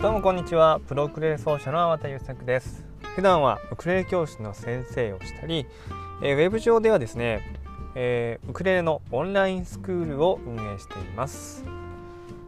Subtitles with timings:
[0.00, 0.78] どうもこんにちは。
[0.86, 2.86] プロウクレレ奏者の粟田優作です。
[3.16, 5.66] 普段はウクレレ教室の先生をしたり、
[6.22, 7.42] えー、ウェブ上ではですね、
[7.96, 11.64] えー、ウクレレのオンラインスクールを運営しています。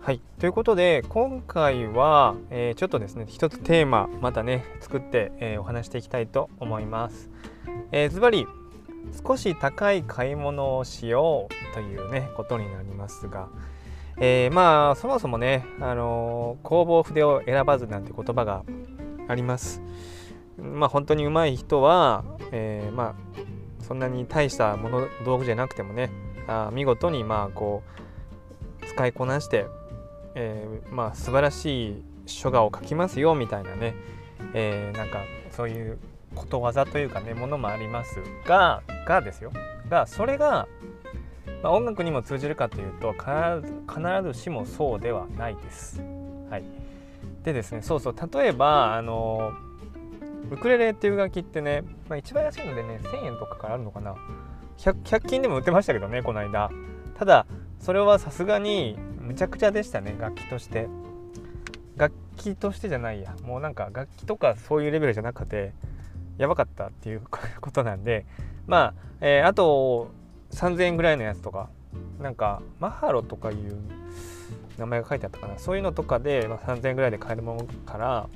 [0.00, 0.22] はい。
[0.40, 7.28] ということで今回は、えー、ちょっとですね一つテーマまたね作って、えお話していきたいと思います。
[8.08, 8.46] ズバリ
[9.22, 13.48] 少し高い買い物をしようというねことになりますが、
[14.18, 18.64] えー、まあそもそもね、あのー、工房筆を選ばずなんて言葉が
[19.28, 19.82] あります。
[20.58, 26.10] まあ本当に上手い人は、えー、まあそんなに大したもの道具じゃなくてもね
[26.46, 27.82] あ見事にまあこ
[28.82, 29.66] う使いこなして、
[30.34, 33.94] えー、まあ素晴らしい書画を描きますよみたいなね、
[34.54, 35.18] えー、なんか
[35.50, 35.98] そういう
[36.34, 39.52] ことわざというかねものもありますががですよ
[39.88, 40.66] がそれが
[41.64, 46.02] まあ、音楽にも通じるかというと必ずしもそうではないです。
[46.50, 46.64] はい、
[47.42, 49.50] でですねそうそう例えばあの
[50.50, 54.14] ウクレレっていう楽器ってね、まあ、一番安いのでね1000円とかからあるのかな。
[54.76, 56.70] 100, 100均でも売ってましたけどねこの間。
[57.18, 57.46] ただ
[57.80, 60.86] それはさすがにむちゃくちゃでしたね楽器として。
[61.96, 63.34] 楽器としてじゃないや。
[63.42, 65.72] もうなんか楽器とかそういうレベルじゃなくて
[66.36, 67.22] やばかったっていう
[67.62, 68.26] ことなんで。
[68.66, 70.10] まあ、えー、あと
[70.54, 71.68] 3000円ぐらいのやつとか
[72.20, 73.76] なんかマハロとかいう
[74.78, 75.58] 名前が書いてあったかな。
[75.58, 78.28] そういうのとかで、まあ、3000円ぐらいで買えるものから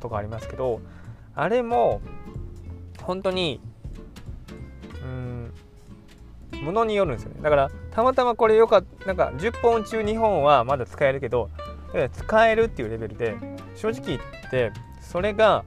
[0.00, 0.80] とかありますけど
[1.34, 2.00] あれも
[3.02, 3.60] 本当に
[5.02, 5.52] うん
[6.62, 7.40] ものによるんですよね。
[7.42, 11.50] だからたまたまこれよかったなんか10本中2本はまだ使えるけど
[12.12, 13.36] 使えるっていうレベルで
[13.74, 15.64] 正直言ってそれが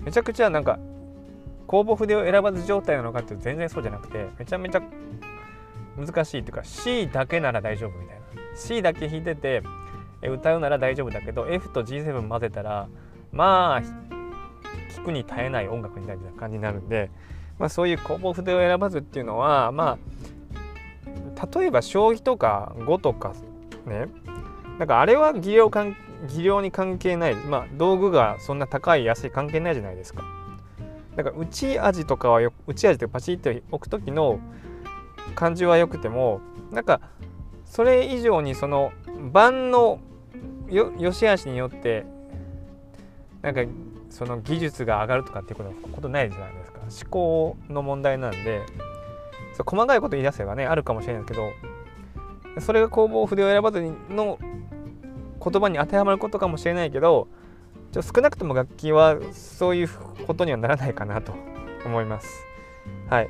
[0.00, 0.78] めちゃくちゃなんか
[1.68, 4.82] 公募筆を選ばず状態なのかって全然そうじゃなくてめちゃめちゃ
[5.98, 8.22] 難しいっていうか C だけなら大丈夫みたいな
[8.56, 9.62] C だけ弾いてて
[10.22, 12.88] 歌うなら大丈夫だけど F と G7 混ぜたら
[13.30, 13.82] まあ
[14.90, 17.10] 聞くに耐えない音楽みたいな感じになるんで、
[17.58, 19.98] まあ、そういう公募筆を選ばずっていうのはま
[21.36, 23.34] あ例えば将棋とか碁とか
[23.86, 24.06] ね
[24.78, 25.96] なんかあれは技量かん
[26.28, 30.37] 技量に関係ないまあ道具がそんな高い安い関係ないじゃないですか。
[31.18, 34.38] だから内味とかはよ内味とかパチッと置く時の
[35.34, 36.40] 感じは良くても
[36.70, 37.00] なんか
[37.64, 38.92] それ以上にその
[39.32, 39.98] 盤の
[40.68, 42.06] よ良し悪しによって
[43.42, 43.62] なんか
[44.10, 46.78] その技術が上がるとかっていうことことないじゃないですか。
[46.82, 48.62] 思考の問題なんで
[49.54, 57.26] そう細かいこと言い出せばねあるかもしれないですけどそれが工房筆を選ばずにの言葉に当てはまることかもしれないけど
[57.92, 59.88] ちょ少なくとも楽器はそういう
[60.26, 61.32] ことにはならないかなと
[61.84, 62.44] 思います。
[63.08, 63.28] はい、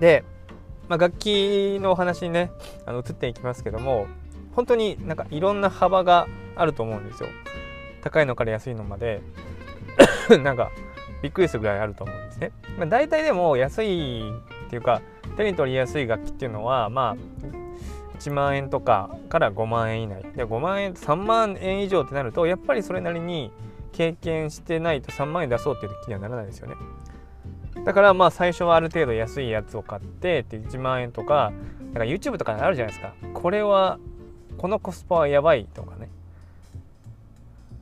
[0.00, 0.24] で、
[0.88, 2.50] まあ、楽器のお話にね
[2.86, 4.06] あの移っていきますけども
[4.54, 7.28] 本当になんかいろんな幅があると思うんですよ。
[8.02, 9.20] 高いのから安いのまで
[10.42, 10.70] なんか
[11.22, 12.52] びっくりするぐらいあると思うんですね。
[12.78, 14.30] まあ、大体でも安い
[14.66, 15.02] っていうか
[15.36, 17.57] 手に取りやすい楽器っていうのはまあ
[18.18, 20.22] 1万円とかから5万円以内。
[20.34, 23.52] で5万円3万円以上ってなるとやっぱりそれなりに
[23.92, 26.74] 経験してないと3万円出そうっていう気にはならないですよね。
[27.84, 31.52] だからまあ最初はある程度安いやつを買ってって1万円とか
[31.92, 33.14] なんか YouTube とかあるじゃないですか。
[33.32, 33.98] これは
[34.56, 36.08] このコスパはやばいとかね。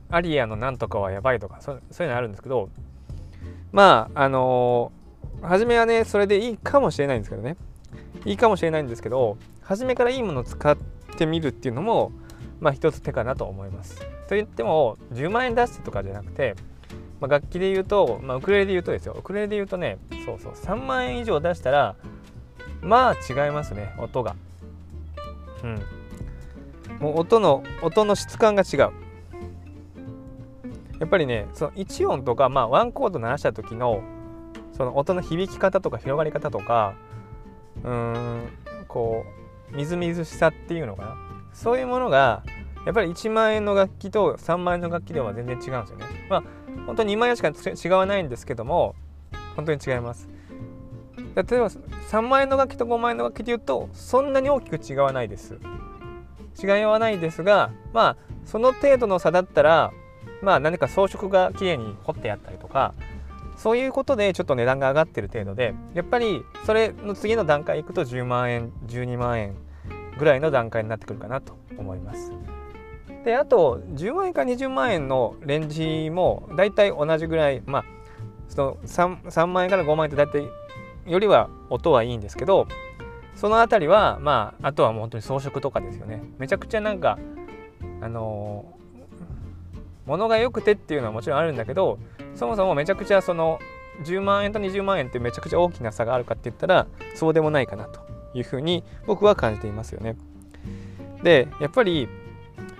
[0.09, 2.69] アリアのなんとかはやばいとかそういうのあるんですけど
[3.73, 7.57] まああのー、初めはねそれでいいかもしれないんですけどね。
[8.25, 10.77] いいかもしれないんですけど初めからいいものを使っ
[11.17, 12.11] てみるっていうのも
[12.59, 13.99] まあ一つ手かなと思います。
[14.27, 16.55] と言っても10万円出してとかじゃなくて、
[17.21, 21.95] まあ、楽器で言うと、まあ、ウクレレで言うとですよウクレレで言うとねそうそう3万円以上出したら
[22.81, 24.35] まあ違いますね音が。
[25.63, 25.81] うん。
[26.99, 28.79] もう音の音の質感が違う。
[30.99, 34.01] やっぱりねその1音とか、まあ、ワンコード鳴らした時の
[34.73, 36.95] その音の響き方とか広がり方とか
[37.87, 38.49] うーん
[38.87, 39.25] こ
[39.71, 41.17] うみずみずしさっていうのかな？
[41.53, 42.43] そういうものが
[42.85, 46.05] やっぱり1万円の楽器と3万円の楽器では全然違うんですよね。
[46.29, 46.43] まあ
[46.85, 48.95] 本当に2万円しか違わないんですけども
[49.55, 50.27] 本当に違います。
[51.17, 55.57] 例えば3万円の楽器と5万円の楽器でいうとそんなに大きく違わないです。
[56.61, 59.91] 違いはないですがまあその程度の差だったら
[60.41, 62.93] まあ何か装飾がきれいに彫ってあったりとか
[63.57, 69.55] そういうことでちょっと値段が上がってる程度でやっぱりそれの次の段階いくと10万円12万円
[70.17, 72.31] ぐらいの段階になってくるかなと思います。
[73.25, 77.85] であと10万円か20万円のレンジも大体同じぐらいまあ
[78.47, 80.47] その 3, 3万円から5万円って大体
[81.05, 82.67] よりは音はいいんですけど
[83.35, 87.17] その辺りはまああとはもう本当に装飾とかですよねめちゃくちゃなんか
[88.01, 88.65] あの
[90.07, 91.99] 物が良くてっていうのはもちろんあるんだけど
[92.33, 93.59] そもそもめちゃくちゃその
[94.03, 97.99] 10万円と20万円ってめちゃくちゃ大きな差があるかって言ったらそうでもないかなと
[98.33, 100.15] いうふうに僕は感じていますよね。
[101.23, 102.07] でやっぱり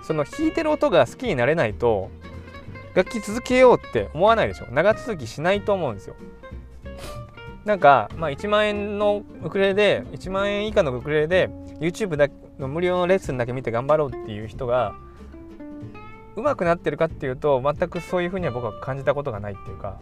[0.03, 2.09] その弾いてる音が好きになれないと
[2.95, 6.15] 楽器続けようって思わないでしょ長続きしないと思うんですよ。
[7.65, 11.49] なんか、まあ、1万円のウクレレで1万円以下のウクレレで
[11.81, 14.95] YouTube だの無料のレッスンだけ見て頑張ろうっていう人が
[16.37, 19.99] 上手くなってるかっていうと全くそういうふうには僕は感じたことがないっていうか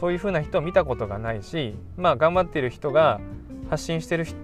[0.00, 3.20] そういうふうな人を見たことがないしまあ頑張ってる人が
[3.68, 4.34] 発信してるし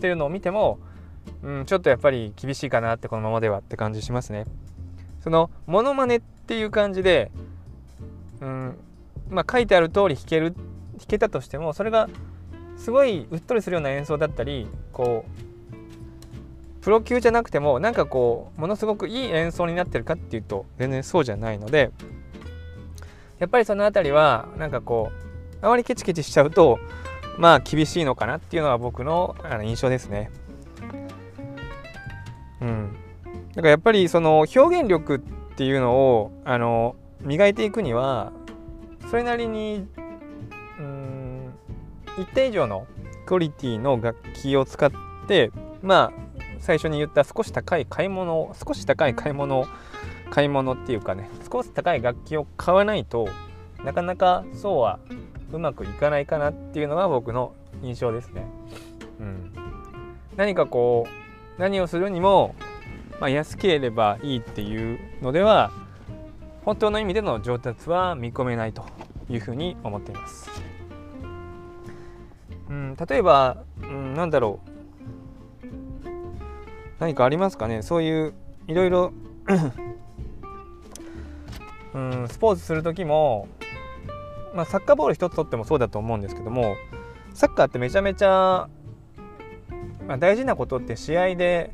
[0.00, 0.80] てるのを見ても、
[1.44, 4.46] うん、ちょっとやっぱり厳しいかなってこのままではって感じしますね。
[5.20, 7.30] そのモノマネっていう感じで、
[8.40, 8.76] うん
[9.30, 10.62] まあ、書いてある通り弾ける弾
[11.06, 12.08] けたとしてもそれが
[12.76, 15.51] すごいうっとりするような演奏だったりこう
[16.82, 21.92] プロ級じゃなくてもなんかこうものすごくいい演奏になってるかっていうと全然そうじゃないので
[23.38, 25.10] やっぱりその辺りはなんかこ
[25.62, 26.78] うあまりケチケチしちゃうと
[27.38, 30.30] まあ厳しいのかなっていうのは僕のあの印象ですね。
[32.60, 32.96] うん、
[33.54, 35.18] だからやっぱりその表現力っ
[35.56, 38.32] ていうのをあの磨いていくには
[39.10, 39.88] それなりに
[40.78, 41.52] うん
[42.18, 42.86] 一定以上の
[43.26, 44.90] クオリティの楽器を使っ
[45.26, 45.50] て
[45.82, 46.21] まあ
[46.62, 49.66] 最初に言った少し高い買い物少し高い買い物
[50.30, 53.28] 買い物っていうかね少し高い楽器を買わないと
[53.84, 55.00] なかなかそうは
[55.52, 58.46] うまくいかないかなっていうのが僕の印象ですね。
[59.18, 59.52] うん、
[60.36, 61.06] 何かこ
[61.58, 62.54] う何をするにも、
[63.20, 65.72] まあ、安ければいいっていうのでは
[66.64, 68.84] 本当の意味での上達は見込めないと
[69.28, 70.48] いうふうに思っています。
[72.70, 74.71] うん、例えば、うん、なんだろう
[77.02, 77.82] 何かありますかね？
[77.82, 78.32] そういう
[78.68, 79.12] いろいろ
[81.94, 83.48] うん、スポーツする時も
[84.54, 86.76] まあ、サッカーボール一つとってもそうだと思うんですけども
[87.34, 88.68] サッカーってめちゃめちゃ、
[90.06, 91.72] まあ、大事なことって試合で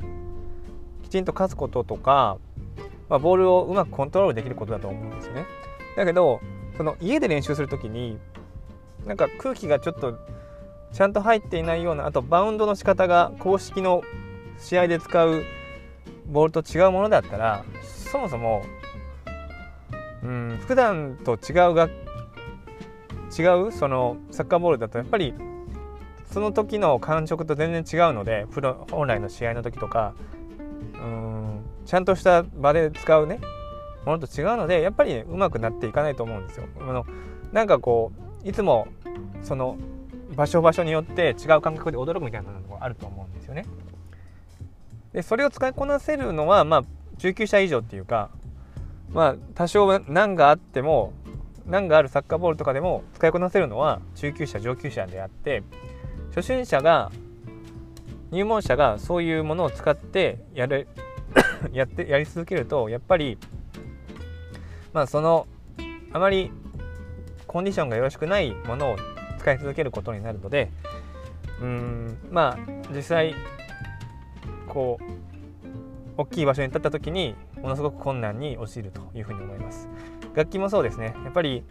[1.03, 2.37] きちんと勝つこととか、
[3.07, 5.45] まあ、ボールをうまくコントロールできることだと思うんですね。
[5.95, 6.39] だけど
[6.75, 8.17] その家で練習する時に
[9.05, 10.17] なんか空気がちょっと
[10.91, 14.01] ちゃんと入っていないようなあとバウンドの仕方が公式の
[14.59, 15.43] 試合で使う
[16.27, 18.63] ボールと違うものだったらそもそも
[20.23, 21.91] うん普段と違う楽
[23.37, 25.33] 違うそのサッカーボールだとやっぱり
[26.31, 30.13] その時の感触と全然違うのでプロ本来の試合の時とか
[30.93, 33.39] うんちゃんとした場で使うね
[34.05, 36.67] ものと違うのでやっぱり、ね、うまくなっていかないと思うんですよ。
[36.79, 37.05] あの
[37.51, 38.11] なんかこ
[38.43, 38.87] ういつも
[39.41, 39.77] その
[40.35, 43.65] 場所場所によって違う感覚で驚くみたいなのがあると思うんですよね。
[45.13, 46.83] でそれを使いこなせるのはまあ
[47.17, 48.29] 中級者以上っていうか
[49.11, 51.13] まあ多少難があっても
[51.65, 55.63] 難があるサッカーボールとかでも使いこなせるのは中級者上級者であって
[56.29, 57.11] 初心者が
[58.31, 60.87] 入門者がそういうものを使ってやる
[61.73, 63.37] やってやり続けるとやっぱり
[64.93, 65.47] まあその
[66.11, 66.51] あまり
[67.47, 68.97] コンディションがよろしくないものを
[69.39, 70.71] 使い続けることになるので
[71.61, 73.35] うんまあ実際
[74.69, 75.03] こう
[76.15, 79.89] 大きい場所に立った時にものすごく困難に陥るというふうに思います。
[80.33, 81.63] 楽器もそうですねやっぱり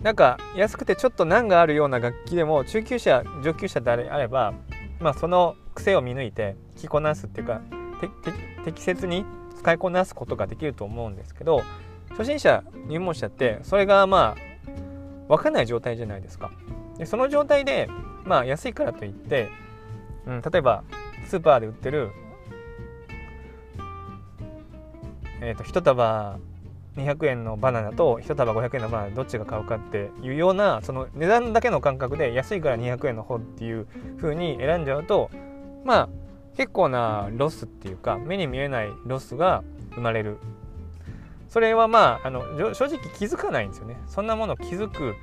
[0.00, 4.54] なんか安くてちょっと難があるような楽器でも中級者上級者であれば、
[5.00, 7.60] まあ、その癖を見抜いて着こなすっていうか
[8.64, 9.24] 適切に
[9.58, 11.62] 使いこなすことができると思うんですけど
[12.10, 16.52] 初心者入門者ってそれがまあ分かんない状態じゃないですか。
[16.98, 17.88] でその状態で
[18.24, 19.48] まあ安いからといって、
[20.26, 20.84] うん、例えば
[21.28, 22.10] スーパーで売ってる
[25.40, 26.38] えーと、1束
[26.96, 33.86] 200円のバナナと1束500円のバナナどっちが買うかっていうようなその値段だけの感覚で安いから200円の方っていう
[34.18, 35.30] 風に選んじゃうと
[35.84, 36.08] まあ
[36.56, 39.62] 結構なロスっていうか目に見えないロスが
[39.94, 40.38] 生まれる。
[41.48, 43.96] それはまああの正直気づかないんですよね。
[44.06, 45.14] そんなもの気づく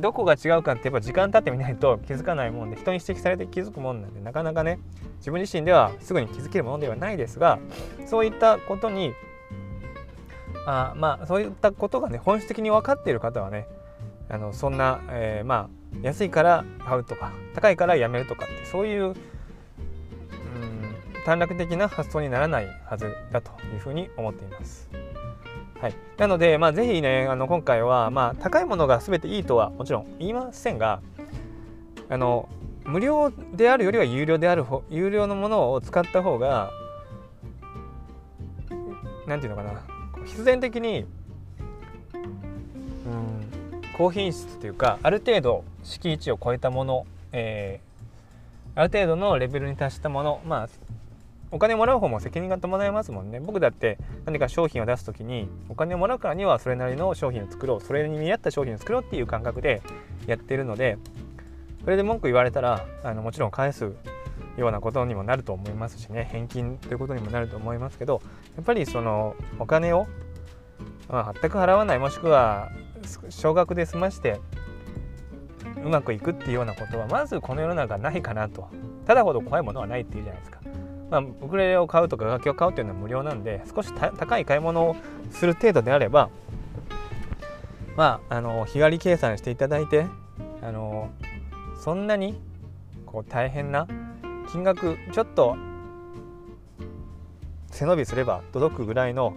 [0.00, 4.78] どこが違うかってやっぱ時間経ってみないと気づかないもんで人に指摘されて気づくもんなんでなかなかね
[5.18, 7.58] 自分自身ではすぐに気づけるものではないですが
[8.06, 9.12] そういったことに
[10.66, 13.66] あまあそういったことがね本質的に分かっている方はね
[14.28, 19.14] あのそんな、えー、まあ安いから買うとか高いからやめるとかってそういううん
[21.24, 25.09] 短絡的な発想にならないはずだというふうに思っています。
[25.80, 31.00] はい、なので、まあ、ぜひねあの今回は、まあ、高いものが全ていいとはもちろん言いませんが
[32.10, 32.48] あの
[32.84, 36.70] 無料であるよりは有料である有料のものを使った方が
[39.26, 39.72] 何て言うのか
[40.16, 41.06] な必然的に
[42.12, 50.68] うん高品質というかある程度敷地を超えたもの、えー、ある程度のレベルに達したものまあ
[51.52, 53.40] お金もらう方も責任が伴いますもんね。
[53.40, 57.80] 僕だって何か商品を出す時にお金をもらうからにはそれなりの商品を作ろう。
[57.80, 59.82] それに見合った商品を作ろうっていう感覚で
[60.26, 60.96] やってるので
[61.82, 63.92] それで文句言われたらあのもちろん返す
[64.56, 66.28] ようなことにもなると思いますしね。
[66.30, 68.22] 返金ということにもなると思いますけど
[68.56, 70.06] やっぱりそのお金を、
[71.08, 72.70] まあ、全く払わないもしくは
[73.28, 74.40] 少額で済まして
[75.82, 78.68] うまくいくっていうようなことはまずこの世の中ないかなと。
[79.06, 80.59] ただほど怖いものはないっていうじゃないですか。
[81.10, 84.96] まあ、ウクレレを買うとか楽器を買うっていうのは無料なんで少し高い買い物を
[85.30, 86.30] する程度であれば
[87.96, 90.06] まああの日割り計算していただいて
[90.62, 91.10] あの
[91.80, 92.40] そんなに
[93.06, 93.88] こう大変な
[94.52, 95.56] 金額ちょっと
[97.70, 99.34] 背伸びすれば届くぐらいの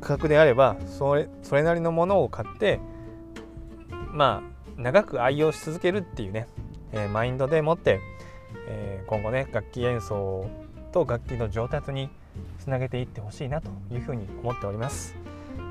[0.00, 2.80] 価格であればそれそれなりのものを買って
[4.12, 6.46] まあ長く愛用し続けるっていうね、
[6.92, 8.00] えー、マインドでもって、
[8.68, 10.48] えー、今後ね楽器演奏
[10.92, 12.08] と楽器の上達に
[12.58, 15.16] つなげていってほしいなというふうに思っております。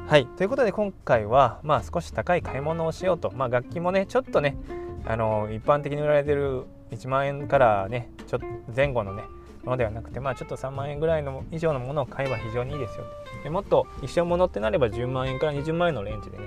[0.08, 4.58] はいということで今回はまあ少し高い買い物をしようと、まあ、楽器もねちょっとね
[5.06, 8.46] あの一般的に売られてる1万円からねちょっと
[8.76, 9.24] 前後のね
[9.64, 13.06] ものではなくてまあちょっと3万円ぐらいの以上のものを買えば非常にいいですよ
[13.44, 16.44] でもっと一生ものってなれば10万円から20万円のレンジでね、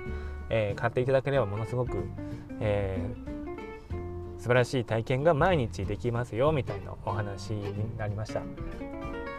[0.50, 1.96] えー、買っていただければものすごく、
[2.60, 3.33] えー、
[4.44, 8.42] 素晴らしい体験が毎日できますよみたいなお話になりました。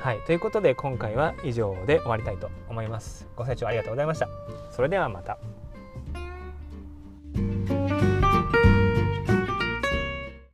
[0.02, 3.28] はいということで今回は以上で終わりたいと思います。
[3.36, 4.28] ご清聴ありがとうございました。
[4.72, 5.38] それではまた。